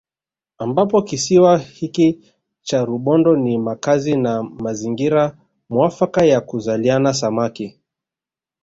Ambapo 0.57 1.01
kisiwa 1.01 1.57
hiki 1.57 2.19
cha 2.61 2.85
Rubondo 2.85 3.35
ni 3.35 3.57
makazi 3.57 4.17
na 4.17 4.43
mazingira 4.43 5.37
muafaka 5.69 6.25
ya 6.25 6.41
kuzaliana 6.41 7.13
Samaki 7.13 7.79